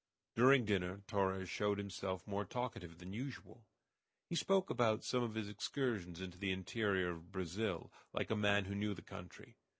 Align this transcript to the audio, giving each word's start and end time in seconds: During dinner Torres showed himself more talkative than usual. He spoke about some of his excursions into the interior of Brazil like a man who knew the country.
During 0.35 0.65
dinner 0.65 1.03
Torres 1.05 1.47
showed 1.47 1.77
himself 1.77 2.25
more 2.25 2.43
talkative 2.43 2.97
than 2.97 3.13
usual. 3.13 3.67
He 4.25 4.35
spoke 4.35 4.71
about 4.71 5.03
some 5.03 5.21
of 5.21 5.35
his 5.35 5.47
excursions 5.47 6.19
into 6.19 6.39
the 6.39 6.51
interior 6.51 7.11
of 7.11 7.31
Brazil 7.31 7.91
like 8.11 8.31
a 8.31 8.35
man 8.35 8.65
who 8.65 8.73
knew 8.73 8.95
the 8.95 9.03
country. 9.03 9.57